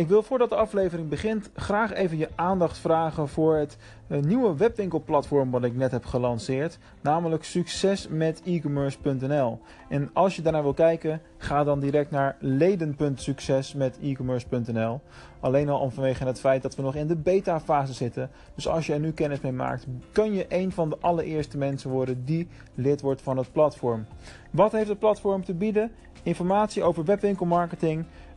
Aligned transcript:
Ik 0.00 0.08
wil 0.08 0.22
voordat 0.22 0.48
de 0.48 0.54
aflevering 0.54 1.08
begint 1.08 1.50
graag 1.54 1.92
even 1.92 2.18
je 2.18 2.28
aandacht 2.34 2.78
vragen 2.78 3.28
voor 3.28 3.56
het 3.56 3.76
eh, 4.06 4.20
nieuwe 4.20 4.56
webwinkelplatform 4.56 5.50
wat 5.50 5.64
ik 5.64 5.76
net 5.76 5.90
heb 5.90 6.04
gelanceerd, 6.04 6.78
namelijk 7.00 7.44
succesmetecommerce.nl. 7.44 9.58
En 9.88 10.10
als 10.12 10.36
je 10.36 10.42
daarnaar 10.42 10.62
wil 10.62 10.74
kijken, 10.74 11.20
ga 11.36 11.64
dan 11.64 11.80
direct 11.80 12.10
naar 12.10 12.36
leden.succesmetecommerce.nl. 12.38 15.00
Alleen 15.40 15.68
al 15.68 15.80
om 15.80 15.90
vanwege 15.90 16.24
het 16.24 16.40
feit 16.40 16.62
dat 16.62 16.76
we 16.76 16.82
nog 16.82 16.94
in 16.94 17.06
de 17.06 17.16
beta 17.16 17.60
fase 17.60 17.92
zitten. 17.92 18.30
Dus 18.54 18.68
als 18.68 18.86
je 18.86 18.92
er 18.92 19.00
nu 19.00 19.12
kennis 19.12 19.40
mee 19.40 19.52
maakt, 19.52 19.86
kun 20.12 20.34
je 20.34 20.46
een 20.48 20.72
van 20.72 20.88
de 20.88 20.96
allereerste 21.00 21.58
mensen 21.58 21.90
worden 21.90 22.24
die 22.24 22.48
lid 22.74 23.00
wordt 23.00 23.22
van 23.22 23.36
het 23.36 23.52
platform. 23.52 24.06
Wat 24.50 24.72
heeft 24.72 24.88
het 24.88 24.98
platform 24.98 25.44
te 25.44 25.54
bieden? 25.54 25.92
Informatie 26.22 26.82
over 26.82 27.04
webwinkelmarketing, 27.04 28.04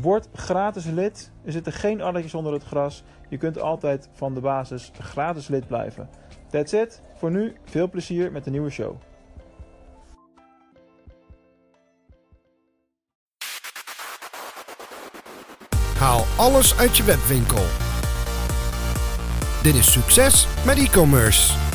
Word 0.00 0.28
gratis 0.34 0.84
lid. 0.84 1.30
Er 1.44 1.52
zitten 1.52 1.72
geen 1.72 2.00
addertjes 2.00 2.34
onder 2.34 2.52
het 2.52 2.64
gras. 2.64 3.04
Je 3.28 3.36
kunt 3.36 3.60
altijd 3.60 4.08
van 4.12 4.34
de 4.34 4.40
basis 4.40 4.90
gratis 4.98 5.48
lid 5.48 5.66
blijven. 5.66 6.08
That's 6.50 6.72
it. 6.72 7.02
Voor 7.14 7.30
nu 7.30 7.54
veel 7.64 7.90
plezier 7.90 8.32
met 8.32 8.44
de 8.44 8.50
nieuwe 8.50 8.70
show. 8.70 8.94
Haal 15.98 16.24
alles 16.36 16.78
uit 16.78 16.96
je 16.96 17.04
webwinkel. 17.04 17.64
Dit 19.62 19.74
is 19.74 19.92
succes 19.92 20.48
met 20.66 20.78
e-commerce. 20.78 21.65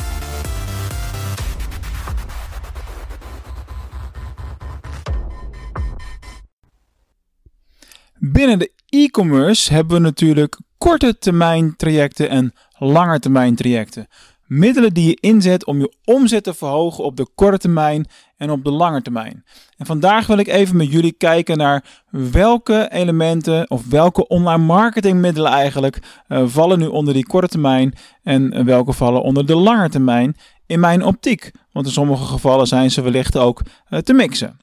Binnen 8.42 8.58
de 8.58 8.72
e-commerce 8.88 9.72
hebben 9.72 9.96
we 9.96 10.02
natuurlijk 10.02 10.58
korte 10.78 11.18
termijn 11.18 11.76
trajecten 11.76 12.28
en 12.28 12.52
lange 12.78 13.18
termijn 13.18 13.54
trajecten. 13.54 14.06
Middelen 14.46 14.94
die 14.94 15.06
je 15.06 15.18
inzet 15.20 15.66
om 15.66 15.78
je 15.78 15.94
omzet 16.04 16.44
te 16.44 16.54
verhogen 16.54 17.04
op 17.04 17.16
de 17.16 17.26
korte 17.34 17.58
termijn 17.58 18.06
en 18.36 18.50
op 18.50 18.64
de 18.64 18.70
lange 18.70 19.02
termijn. 19.02 19.44
En 19.76 19.86
vandaag 19.86 20.26
wil 20.26 20.38
ik 20.38 20.48
even 20.48 20.76
met 20.76 20.92
jullie 20.92 21.12
kijken 21.12 21.56
naar 21.56 22.02
welke 22.10 22.88
elementen 22.92 23.70
of 23.70 23.88
welke 23.88 24.28
online 24.28 24.64
marketingmiddelen 24.64 25.52
eigenlijk 25.52 25.98
uh, 26.28 26.42
vallen 26.46 26.78
nu 26.78 26.86
onder 26.86 27.14
die 27.14 27.26
korte 27.26 27.48
termijn 27.48 27.94
en 28.22 28.64
welke 28.64 28.92
vallen 28.92 29.22
onder 29.22 29.46
de 29.46 29.56
lange 29.56 29.88
termijn 29.88 30.36
in 30.66 30.80
mijn 30.80 31.04
optiek. 31.04 31.50
Want 31.72 31.86
in 31.86 31.92
sommige 31.92 32.24
gevallen 32.24 32.66
zijn 32.66 32.90
ze 32.90 33.02
wellicht 33.02 33.36
ook 33.36 33.62
uh, 33.90 33.98
te 33.98 34.12
mixen. 34.12 34.60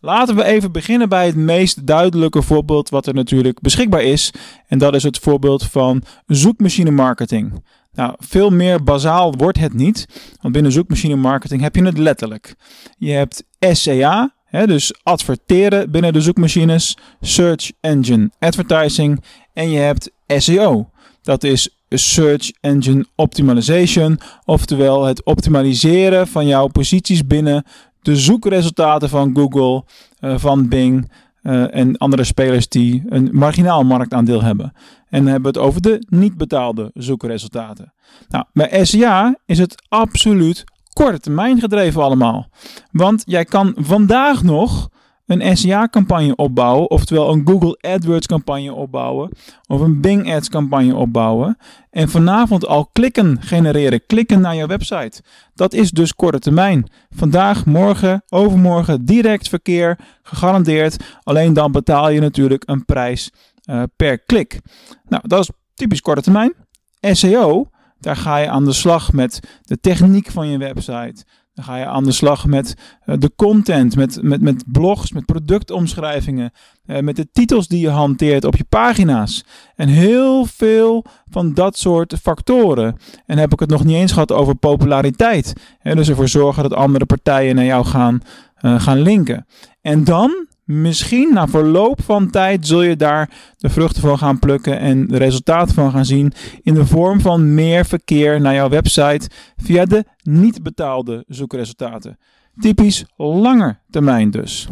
Laten 0.00 0.36
we 0.36 0.44
even 0.44 0.72
beginnen 0.72 1.08
bij 1.08 1.26
het 1.26 1.36
meest 1.36 1.86
duidelijke 1.86 2.42
voorbeeld 2.42 2.88
wat 2.88 3.06
er 3.06 3.14
natuurlijk 3.14 3.60
beschikbaar 3.60 4.02
is. 4.02 4.32
En 4.66 4.78
dat 4.78 4.94
is 4.94 5.02
het 5.02 5.18
voorbeeld 5.18 5.64
van 5.64 6.02
zoekmachine 6.26 6.90
marketing. 6.90 7.62
Nou, 7.92 8.14
veel 8.18 8.50
meer 8.50 8.82
bazaal 8.82 9.34
wordt 9.36 9.58
het 9.58 9.74
niet, 9.74 10.06
want 10.40 10.54
binnen 10.54 10.72
zoekmachine 10.72 11.16
marketing 11.16 11.60
heb 11.60 11.74
je 11.74 11.84
het 11.84 11.98
letterlijk. 11.98 12.54
Je 12.98 13.10
hebt 13.10 13.44
SEA, 13.58 14.34
hè, 14.44 14.66
dus 14.66 14.94
adverteren 15.02 15.90
binnen 15.90 16.12
de 16.12 16.20
zoekmachines, 16.20 16.96
Search 17.20 17.72
Engine 17.80 18.30
Advertising, 18.38 19.24
en 19.52 19.70
je 19.70 19.78
hebt 19.78 20.10
SEO. 20.26 20.90
Dat 21.22 21.44
is 21.44 21.78
Search 21.88 22.50
Engine 22.60 23.06
Optimization, 23.14 24.20
oftewel 24.44 25.04
het 25.04 25.24
optimaliseren 25.24 26.26
van 26.26 26.46
jouw 26.46 26.66
posities 26.66 27.26
binnen 27.26 27.64
de 28.08 28.16
zoekresultaten 28.16 29.08
van 29.08 29.36
Google, 29.36 29.84
uh, 30.20 30.38
van 30.38 30.68
Bing 30.68 31.10
uh, 31.42 31.74
en 31.74 31.96
andere 31.96 32.24
spelers 32.24 32.68
die 32.68 33.02
een 33.08 33.28
marginaal 33.32 33.84
marktaandeel 33.84 34.42
hebben. 34.42 34.72
En 35.08 35.22
dan 35.22 35.32
hebben 35.32 35.52
we 35.52 35.58
het 35.58 35.68
over 35.68 35.80
de 35.80 36.04
niet 36.08 36.36
betaalde 36.36 36.90
zoekresultaten. 36.94 37.92
Nou, 38.28 38.44
bij 38.52 38.84
SEA 38.84 39.38
is 39.46 39.58
het 39.58 39.82
absoluut 39.88 40.64
korte 40.92 41.20
termijn 41.20 41.60
gedreven 41.60 42.02
allemaal. 42.02 42.48
Want 42.90 43.22
jij 43.26 43.44
kan 43.44 43.74
vandaag 43.76 44.42
nog 44.42 44.88
een 45.28 45.56
SEA-campagne 45.56 46.36
opbouwen, 46.36 46.90
oftewel 46.90 47.32
een 47.32 47.42
Google 47.44 47.78
AdWords-campagne 47.80 48.72
opbouwen, 48.72 49.30
of 49.66 49.80
een 49.80 50.00
Bing 50.00 50.34
Ads-campagne 50.34 50.94
opbouwen, 50.94 51.56
en 51.90 52.08
vanavond 52.08 52.66
al 52.66 52.86
klikken 52.92 53.42
genereren, 53.42 54.06
klikken 54.06 54.40
naar 54.40 54.56
jouw 54.56 54.66
website. 54.66 55.22
Dat 55.54 55.72
is 55.72 55.90
dus 55.90 56.14
korte 56.14 56.38
termijn. 56.38 56.90
Vandaag, 57.10 57.66
morgen, 57.66 58.22
overmorgen, 58.28 59.04
direct 59.04 59.48
verkeer, 59.48 59.98
gegarandeerd. 60.22 60.96
Alleen 61.22 61.52
dan 61.52 61.72
betaal 61.72 62.08
je 62.08 62.20
natuurlijk 62.20 62.62
een 62.66 62.84
prijs 62.84 63.30
uh, 63.70 63.82
per 63.96 64.18
klik. 64.18 64.60
Nou, 65.08 65.22
dat 65.26 65.40
is 65.40 65.50
typisch 65.74 66.00
korte 66.00 66.22
termijn. 66.22 66.54
SEO, 67.00 67.68
daar 67.98 68.16
ga 68.16 68.36
je 68.36 68.48
aan 68.48 68.64
de 68.64 68.72
slag 68.72 69.12
met 69.12 69.40
de 69.62 69.80
techniek 69.80 70.30
van 70.30 70.48
je 70.48 70.58
website, 70.58 71.24
dan 71.58 71.66
ga 71.66 71.76
je 71.76 71.86
aan 71.86 72.04
de 72.04 72.12
slag 72.12 72.46
met 72.46 72.74
uh, 73.06 73.14
de 73.18 73.32
content, 73.36 73.96
met, 73.96 74.22
met, 74.22 74.40
met 74.40 74.64
blogs, 74.66 75.12
met 75.12 75.24
productomschrijvingen, 75.24 76.52
uh, 76.86 76.98
met 76.98 77.16
de 77.16 77.28
titels 77.32 77.68
die 77.68 77.80
je 77.80 77.90
hanteert 77.90 78.44
op 78.44 78.56
je 78.56 78.64
pagina's. 78.68 79.44
En 79.74 79.88
heel 79.88 80.44
veel 80.44 81.04
van 81.30 81.54
dat 81.54 81.78
soort 81.78 82.14
factoren. 82.22 82.96
En 83.26 83.38
heb 83.38 83.52
ik 83.52 83.60
het 83.60 83.70
nog 83.70 83.84
niet 83.84 83.96
eens 83.96 84.12
gehad 84.12 84.32
over 84.32 84.54
populariteit. 84.54 85.52
Hè, 85.78 85.94
dus 85.94 86.08
ervoor 86.08 86.28
zorgen 86.28 86.62
dat 86.62 86.74
andere 86.74 87.06
partijen 87.06 87.54
naar 87.54 87.64
jou 87.64 87.84
gaan, 87.84 88.20
uh, 88.60 88.80
gaan 88.80 89.00
linken. 89.00 89.46
En 89.80 90.04
dan 90.04 90.47
Misschien 90.68 91.32
na 91.32 91.48
verloop 91.48 92.02
van 92.02 92.30
tijd 92.30 92.66
zul 92.66 92.82
je 92.82 92.96
daar 92.96 93.30
de 93.56 93.68
vruchten 93.68 94.02
van 94.02 94.18
gaan 94.18 94.38
plukken 94.38 94.78
en 94.78 95.06
de 95.06 95.16
resultaten 95.16 95.74
van 95.74 95.90
gaan 95.90 96.04
zien 96.04 96.32
in 96.62 96.74
de 96.74 96.86
vorm 96.86 97.20
van 97.20 97.54
meer 97.54 97.84
verkeer 97.84 98.40
naar 98.40 98.54
jouw 98.54 98.68
website 98.68 99.28
via 99.56 99.84
de 99.84 100.04
niet 100.22 100.62
betaalde 100.62 101.24
zoekresultaten. 101.26 102.18
Typisch 102.58 103.04
langer 103.16 103.80
termijn 103.90 104.30
dus. 104.30 104.68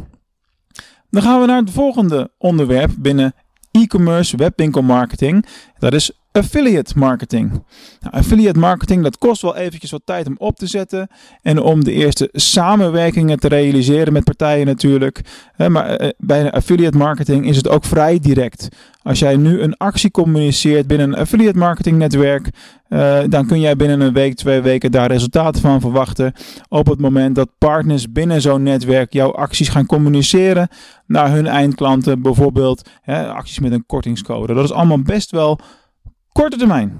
Dan 1.10 1.22
gaan 1.22 1.40
we 1.40 1.46
naar 1.46 1.60
het 1.60 1.70
volgende 1.70 2.30
onderwerp 2.38 2.90
binnen 2.98 3.34
e-commerce 3.70 4.36
webwinkelmarketing. 4.36 5.46
Dat 5.78 5.94
is 5.94 6.10
affiliate 6.36 6.98
marketing. 6.98 7.50
Nou, 8.00 8.14
affiliate 8.14 8.58
marketing 8.58 9.02
dat 9.02 9.18
kost 9.18 9.42
wel 9.42 9.56
eventjes 9.56 9.90
wat 9.90 10.02
tijd 10.04 10.26
om 10.26 10.34
op 10.38 10.56
te 10.56 10.66
zetten 10.66 11.08
en 11.42 11.60
om 11.60 11.84
de 11.84 11.92
eerste 11.92 12.28
samenwerkingen 12.32 13.38
te 13.38 13.48
realiseren 13.48 14.12
met 14.12 14.24
partijen 14.24 14.66
natuurlijk. 14.66 15.20
Maar 15.56 15.86
eh, 15.86 16.08
bij 16.18 16.52
affiliate 16.52 16.98
marketing 16.98 17.46
is 17.46 17.56
het 17.56 17.68
ook 17.68 17.84
vrij 17.84 18.18
direct. 18.18 18.68
Als 19.02 19.18
jij 19.18 19.36
nu 19.36 19.60
een 19.60 19.76
actie 19.76 20.10
communiceert 20.10 20.86
binnen 20.86 21.12
een 21.12 21.18
affiliate 21.18 21.58
marketing 21.58 21.98
netwerk, 21.98 22.50
uh, 22.88 23.18
dan 23.28 23.46
kun 23.46 23.60
jij 23.60 23.76
binnen 23.76 24.00
een 24.00 24.12
week, 24.12 24.34
twee 24.34 24.60
weken 24.60 24.92
daar 24.92 25.10
resultaten 25.10 25.62
van 25.62 25.80
verwachten. 25.80 26.32
Op 26.68 26.86
het 26.86 27.00
moment 27.00 27.34
dat 27.34 27.48
partners 27.58 28.12
binnen 28.12 28.40
zo'n 28.40 28.62
netwerk 28.62 29.12
jouw 29.12 29.34
acties 29.34 29.68
gaan 29.68 29.86
communiceren 29.86 30.68
naar 31.06 31.30
hun 31.30 31.46
eindklanten, 31.46 32.22
bijvoorbeeld 32.22 32.88
acties 33.06 33.58
met 33.58 33.72
een 33.72 33.86
kortingscode. 33.86 34.54
Dat 34.54 34.64
is 34.64 34.72
allemaal 34.72 35.02
best 35.02 35.30
wel 35.30 35.60
Korte 36.36 36.56
termijn. 36.56 36.98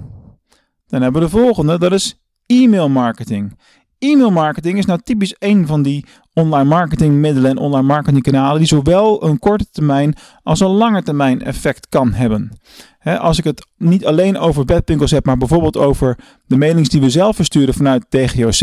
Dan 0.87 1.01
hebben 1.01 1.21
we 1.21 1.27
de 1.27 1.37
volgende, 1.37 1.79
dat 1.79 1.91
is 1.91 2.21
e-mail 2.45 2.89
marketing. 2.89 3.57
E-mail 3.99 4.31
marketing 4.31 4.77
is 4.77 4.85
nou 4.85 4.99
typisch 5.03 5.35
een 5.39 5.67
van 5.67 5.81
die 5.81 6.05
online 6.33 6.69
marketingmiddelen 6.69 7.51
en 7.51 7.57
online 7.57 7.87
marketingkanalen 7.87 8.57
die 8.57 8.67
zowel 8.67 9.23
een 9.23 9.39
korte 9.39 9.65
termijn 9.71 10.15
als 10.43 10.59
een 10.59 10.67
lange 10.67 11.03
termijn 11.03 11.41
effect 11.41 11.87
kan 11.89 12.13
hebben. 12.13 12.51
als 13.03 13.37
ik 13.37 13.43
het 13.43 13.67
niet 13.77 14.05
alleen 14.05 14.37
over 14.37 14.65
webwinkels 14.65 15.11
heb, 15.11 15.25
maar 15.25 15.37
bijvoorbeeld 15.37 15.77
over 15.77 16.17
de 16.45 16.57
mailings 16.57 16.89
die 16.89 17.01
we 17.01 17.09
zelf 17.09 17.35
versturen 17.35 17.73
vanuit 17.73 18.05
TGOC, 18.09 18.59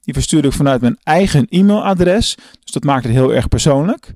die 0.00 0.14
verstuur 0.14 0.44
ik 0.44 0.52
vanuit 0.52 0.80
mijn 0.80 0.98
eigen 1.02 1.46
e-mailadres, 1.48 2.36
dus 2.60 2.72
dat 2.72 2.84
maakt 2.84 3.04
het 3.04 3.12
heel 3.12 3.34
erg 3.34 3.48
persoonlijk. 3.48 4.12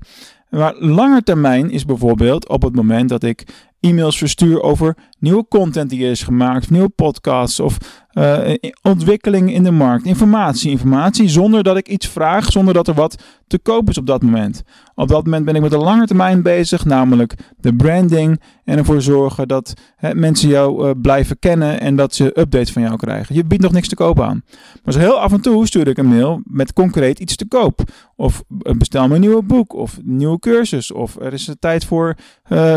Maar 0.49 0.75
langer 0.75 1.23
termijn 1.23 1.69
is 1.71 1.85
bijvoorbeeld 1.85 2.47
op 2.47 2.61
het 2.61 2.75
moment 2.75 3.09
dat 3.09 3.23
ik 3.23 3.47
e-mails 3.85 4.17
verstuur 4.17 4.61
over 4.61 4.97
nieuwe 5.19 5.47
content 5.47 5.89
die 5.89 6.09
is 6.09 6.23
gemaakt, 6.23 6.69
nieuwe 6.69 6.89
podcasts 6.89 7.59
of 7.59 7.77
uh, 8.17 8.53
ontwikkeling 8.81 9.53
in 9.53 9.63
de 9.63 9.71
markt, 9.71 10.05
informatie, 10.05 10.71
informatie, 10.71 11.29
zonder 11.29 11.63
dat 11.63 11.77
ik 11.77 11.87
iets 11.87 12.07
vraag, 12.07 12.51
zonder 12.51 12.73
dat 12.73 12.87
er 12.87 12.93
wat 12.93 13.23
te 13.47 13.59
koop 13.59 13.89
is 13.89 13.97
op 13.97 14.07
dat 14.07 14.21
moment. 14.21 14.63
Op 14.95 15.07
dat 15.07 15.23
moment 15.23 15.45
ben 15.45 15.55
ik 15.55 15.61
met 15.61 15.71
de 15.71 15.77
lange 15.77 16.05
termijn 16.05 16.41
bezig, 16.41 16.85
namelijk 16.85 17.35
de 17.57 17.75
branding 17.75 18.41
en 18.63 18.77
ervoor 18.77 19.01
zorgen 19.01 19.47
dat 19.47 19.73
mensen 20.13 20.49
jou 20.49 20.85
uh, 20.85 20.91
blijven 21.01 21.39
kennen 21.39 21.79
en 21.79 21.95
dat 21.95 22.15
ze 22.15 22.39
updates 22.39 22.71
van 22.71 22.81
jou 22.81 22.95
krijgen. 22.95 23.35
Je 23.35 23.45
biedt 23.45 23.61
nog 23.61 23.71
niks 23.71 23.87
te 23.87 23.95
koop 23.95 24.21
aan. 24.21 24.43
Maar 24.83 24.93
zo 24.93 24.99
heel 24.99 25.19
af 25.19 25.31
en 25.31 25.41
toe 25.41 25.67
stuur 25.67 25.87
ik 25.87 25.97
een 25.97 26.07
mail 26.07 26.41
met 26.43 26.73
concreet 26.73 27.19
iets 27.19 27.35
te 27.35 27.47
koop. 27.47 27.81
Of 28.15 28.43
bestel 28.77 29.07
me 29.07 29.15
een 29.15 29.21
nieuwe 29.21 29.43
boek, 29.43 29.73
of 29.73 29.99
nieuwe 30.03 30.39
cursus, 30.39 30.91
of 30.91 31.15
er 31.19 31.33
is 31.33 31.49
tijd 31.59 31.85
voor, 31.85 32.15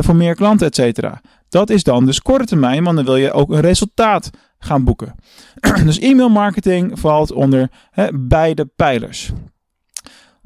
voor 0.00 0.17
meer 0.17 0.34
klanten, 0.34 0.67
et 0.67 0.75
cetera. 0.75 1.20
Dat 1.49 1.70
is 1.70 1.82
dan 1.82 2.05
dus 2.05 2.23
korte 2.23 2.44
termijn, 2.44 2.84
want 2.84 2.96
dan 2.96 3.05
wil 3.05 3.17
je 3.17 3.32
ook 3.32 3.50
een 3.50 3.61
resultaat 3.61 4.31
gaan 4.58 4.84
boeken. 4.84 5.14
dus 5.84 5.99
e-mail 5.99 6.28
marketing 6.28 7.00
valt 7.00 7.32
onder 7.32 7.70
hè, 7.90 8.08
beide 8.12 8.66
pijlers. 8.66 9.31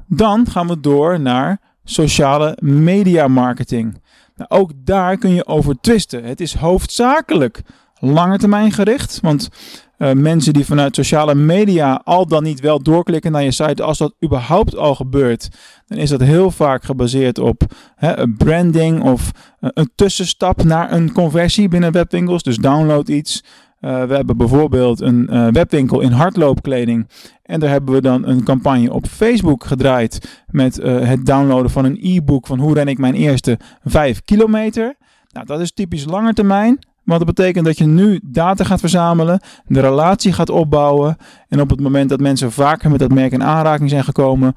Dan 0.07 0.47
gaan 0.47 0.67
we 0.67 0.79
door 0.79 1.19
naar 1.19 1.59
sociale 1.83 2.57
media 2.61 3.27
marketing. 3.27 4.01
Nou, 4.35 4.49
ook 4.61 4.71
daar 4.75 5.17
kun 5.17 5.33
je 5.33 5.45
over 5.45 5.79
twisten. 5.81 6.23
Het 6.23 6.41
is 6.41 6.55
hoofdzakelijk 6.55 7.61
lange 7.99 8.37
termijn 8.37 8.71
gericht, 8.71 9.19
want 9.21 9.49
uh, 9.97 10.11
mensen 10.11 10.53
die 10.53 10.65
vanuit 10.65 10.95
sociale 10.95 11.35
media 11.35 12.01
al 12.03 12.27
dan 12.27 12.43
niet 12.43 12.59
wel 12.59 12.83
doorklikken 12.83 13.31
naar 13.31 13.43
je 13.43 13.51
site, 13.51 13.83
als 13.83 13.97
dat 13.97 14.15
überhaupt 14.23 14.77
al 14.77 14.95
gebeurt, 14.95 15.49
dan 15.87 15.97
is 15.97 16.09
dat 16.09 16.19
heel 16.19 16.51
vaak 16.51 16.83
gebaseerd 16.83 17.39
op 17.39 17.63
hè, 17.95 18.27
branding 18.27 19.03
of 19.03 19.31
uh, 19.59 19.69
een 19.73 19.91
tussenstap 19.95 20.63
naar 20.63 20.91
een 20.91 21.11
conversie 21.11 21.67
binnen 21.67 21.91
webwinkels. 21.91 22.43
Dus 22.43 22.57
download 22.57 23.07
iets, 23.07 23.43
uh, 23.85 24.03
we 24.03 24.15
hebben 24.15 24.37
bijvoorbeeld 24.37 25.01
een 25.01 25.27
uh, 25.31 25.47
webwinkel 25.47 25.99
in 25.99 26.11
hardloopkleding. 26.11 27.07
En 27.43 27.59
daar 27.59 27.69
hebben 27.69 27.93
we 27.93 28.01
dan 28.01 28.27
een 28.27 28.43
campagne 28.43 28.93
op 28.93 29.07
Facebook 29.07 29.65
gedraaid 29.65 30.43
met 30.47 30.79
uh, 30.79 30.99
het 30.99 31.25
downloaden 31.25 31.71
van 31.71 31.85
een 31.85 31.99
e-book 32.01 32.47
van 32.47 32.59
hoe 32.59 32.73
ren 32.73 32.87
ik 32.87 32.97
mijn 32.97 33.13
eerste 33.13 33.59
5 33.83 34.21
kilometer. 34.21 34.95
Nou, 35.31 35.45
dat 35.45 35.59
is 35.59 35.73
typisch 35.73 36.05
lange 36.05 36.33
termijn. 36.33 36.79
Want 37.03 37.25
dat 37.25 37.35
betekent 37.35 37.65
dat 37.65 37.77
je 37.77 37.85
nu 37.85 38.19
data 38.23 38.63
gaat 38.63 38.79
verzamelen, 38.79 39.39
de 39.65 39.79
relatie 39.79 40.33
gaat 40.33 40.49
opbouwen. 40.49 41.17
En 41.47 41.61
op 41.61 41.69
het 41.69 41.79
moment 41.79 42.09
dat 42.09 42.19
mensen 42.19 42.51
vaker 42.51 42.89
met 42.89 42.99
dat 42.99 43.11
merk 43.11 43.31
in 43.31 43.43
aanraking 43.43 43.89
zijn 43.89 44.03
gekomen, 44.03 44.53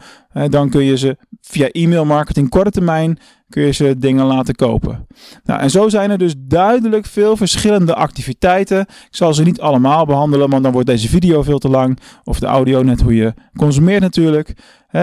dan 0.49 0.71
kun 0.71 0.85
je 0.85 0.97
ze 0.97 1.17
via 1.41 1.69
e-mail 1.69 2.05
marketing 2.05 2.49
korte 2.49 2.71
termijn 2.71 3.19
kun 3.49 3.63
je 3.63 3.73
ze 3.73 3.99
dingen 3.99 4.25
laten 4.25 4.55
kopen. 4.55 5.07
Nou, 5.45 5.61
en 5.61 5.71
zo 5.71 5.89
zijn 5.89 6.11
er 6.11 6.19
dus 6.19 6.35
duidelijk 6.39 7.07
veel 7.07 7.37
verschillende 7.37 7.95
activiteiten. 7.95 8.81
Ik 8.81 9.07
zal 9.11 9.35
ze 9.35 9.43
niet 9.43 9.61
allemaal 9.61 10.07
behandelen, 10.07 10.51
want 10.51 10.63
dan 10.63 10.73
wordt 10.73 10.89
deze 10.89 11.09
video 11.09 11.43
veel 11.43 11.59
te 11.59 11.69
lang. 11.69 11.99
Of 12.25 12.39
de 12.39 12.47
audio, 12.47 12.83
net 12.83 13.01
hoe 13.01 13.15
je 13.15 13.35
consumeert 13.57 14.01
natuurlijk. 14.01 14.53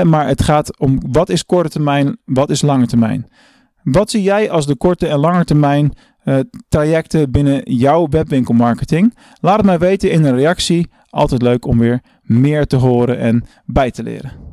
maar 0.04 0.28
het 0.28 0.44
gaat 0.44 0.80
om 0.80 1.00
wat 1.12 1.30
is 1.30 1.46
korte 1.46 1.70
termijn, 1.70 2.18
wat 2.26 2.50
is 2.50 2.62
lange 2.62 2.86
termijn. 2.86 3.28
Wat 3.84 4.10
zie 4.10 4.22
jij 4.22 4.52
als 4.52 4.66
de 4.66 4.76
korte 4.76 5.08
en 5.08 5.20
lange 5.20 5.46
termijn 5.46 5.94
uh, 6.26 6.40
trajecten 6.70 7.32
binnen 7.32 7.74
jouw 7.74 8.08
webwinkelmarketing? 8.10 9.18
Laat 9.40 9.58
het 9.58 9.66
mij 9.66 9.80
weten 9.80 10.12
in 10.12 10.24
een 10.24 10.36
reactie. 10.36 10.90
Altijd 11.10 11.42
leuk 11.42 11.66
om 11.66 11.80
weer 11.80 12.02
meer 12.22 12.66
te 12.66 12.76
horen 12.76 13.18
en 13.18 13.44
bij 13.66 13.92
te 13.92 14.04
leren. 14.04 14.53